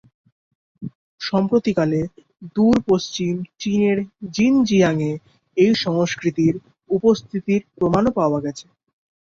সাম্প্রতিককালে, 1.21 2.01
দূর-পশ্চিম 2.55 3.31
চীনের 3.59 3.97
জিনজিয়াং-এ 4.33 5.13
এই 5.57 5.73
সংস্কৃতির 5.85 6.53
উপস্থিতির 6.89 7.61
প্রমাণও 7.75 8.11
পাওয়া 8.19 8.39
গেছে। 8.45 8.65